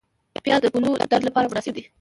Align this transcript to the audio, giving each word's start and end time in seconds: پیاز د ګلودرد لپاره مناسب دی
پیاز 0.43 0.59
د 0.61 0.65
ګلودرد 0.73 1.23
لپاره 1.27 1.49
مناسب 1.51 1.73
دی 1.75 1.83